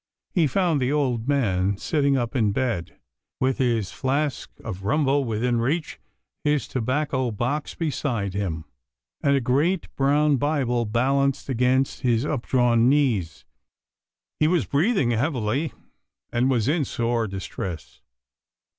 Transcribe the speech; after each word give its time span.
He 0.33 0.47
found 0.47 0.81
the 0.81 0.91
old 0.91 1.27
man 1.27 1.77
sitting 1.77 2.17
up 2.17 2.35
in 2.35 2.53
bed, 2.53 2.97
with 3.39 3.59
his 3.59 3.91
flask 3.91 4.49
of 4.63 4.83
rumbo 4.83 5.19
within 5.19 5.59
reach, 5.61 5.99
his 6.43 6.67
tobacco 6.67 7.29
box 7.29 7.75
beside 7.75 8.33
him, 8.33 8.65
and 9.21 9.35
a 9.35 9.39
great 9.39 9.95
brown 9.95 10.37
Bible 10.37 10.85
balanced 10.85 11.49
against 11.49 12.01
his 12.01 12.25
updrawn 12.25 12.89
knees. 12.89 13.45
He 14.39 14.47
was 14.47 14.65
breathing 14.65 15.11
heavily, 15.11 15.71
and 16.33 16.49
was 16.49 16.67
in 16.67 16.83
sore 16.83 17.27
distress. 17.27 18.01